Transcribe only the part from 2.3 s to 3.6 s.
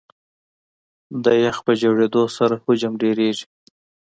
سره حجم ډېرېږي.